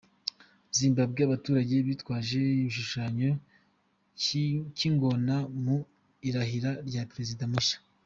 [0.77, 3.31] Zimbabwe: Abaturage bitwaje igishushanyo
[4.77, 5.77] cy’ingona mu
[6.29, 7.77] irahira rya Perezida mushya.